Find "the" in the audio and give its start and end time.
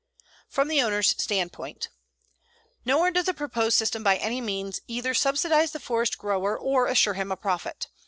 0.67-0.81, 3.27-3.35, 5.73-5.79